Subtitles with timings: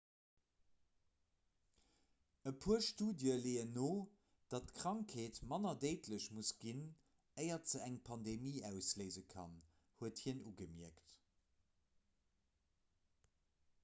[2.51, 3.89] e puer studië leeën no
[4.55, 6.81] datt d'krankheet manner déidlech muss ginn
[7.45, 9.57] éier se eng pandemie ausléise kann
[10.01, 11.19] huet hien ugemierkt